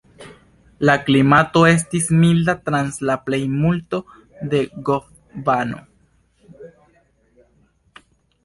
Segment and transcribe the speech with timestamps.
[0.89, 4.01] La klimato estis milda trans la plejmulto
[4.55, 5.85] de Gondvano.